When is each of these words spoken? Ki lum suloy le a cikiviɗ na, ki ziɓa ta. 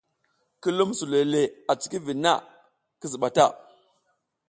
Ki 0.61 0.69
lum 0.77 0.91
suloy 0.99 1.25
le 1.33 1.41
a 1.71 1.73
cikiviɗ 1.79 2.17
na, 2.23 2.33
ki 2.99 3.05
ziɓa 3.11 3.27
ta. 3.35 3.45